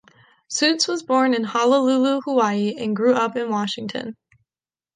[0.47, 4.17] Suits was born in Honolulu, Hawaii and grew up in Washington.